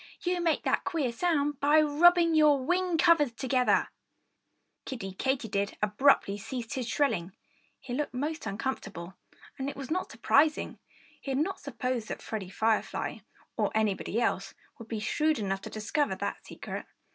[0.21, 3.89] You make that queer sound by rubbing your wing covers together!"
[4.83, 7.33] Kiddie Katydid abruptly ceased his shrilling.
[7.79, 9.13] He looked most uncomfortable.
[9.59, 10.79] And it was not surprising.
[11.21, 13.19] He had not supposed that Freddie Firefly
[13.55, 16.87] or anybody else would be shrewd enough to discover that secret.